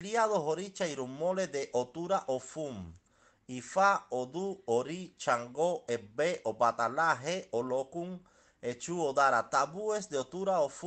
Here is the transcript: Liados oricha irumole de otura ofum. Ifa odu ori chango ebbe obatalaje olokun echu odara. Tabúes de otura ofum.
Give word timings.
Liados 0.00 0.38
oricha 0.46 0.86
irumole 0.86 1.48
de 1.48 1.70
otura 1.72 2.22
ofum. 2.28 2.76
Ifa 3.48 4.06
odu 4.10 4.62
ori 4.66 5.12
chango 5.18 5.82
ebbe 5.88 6.40
obatalaje 6.44 7.48
olokun 7.50 8.20
echu 8.62 8.94
odara. 9.02 9.42
Tabúes 9.50 10.08
de 10.08 10.18
otura 10.18 10.60
ofum. 10.60 10.86